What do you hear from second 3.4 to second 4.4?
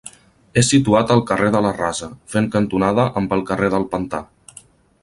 carrer del Pantà.